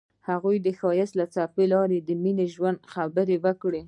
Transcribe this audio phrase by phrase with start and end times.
[0.29, 3.79] هغوی د ښایسته څپو لاندې د مینې ژورې خبرې وکړې.